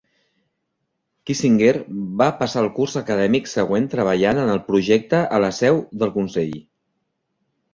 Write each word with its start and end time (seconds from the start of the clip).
Kissinger 1.29 1.73
va 2.21 2.29
passar 2.39 2.63
el 2.65 2.71
curs 2.79 2.97
acadèmic 3.01 3.51
següent 3.53 3.87
treballant 3.93 4.41
en 4.47 4.51
el 4.55 4.63
projecte 4.71 5.21
a 5.39 5.41
la 5.47 5.55
seu 5.59 5.79
del 6.03 6.15
Consell. 6.17 6.57